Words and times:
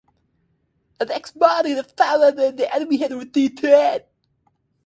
Next 0.99 1.35
morning 1.35 1.75
they 1.75 1.83
found 1.83 2.35
that 2.39 2.57
the 2.57 2.73
enemy 2.75 2.97
had 2.97 3.11
retreated. 3.13 4.05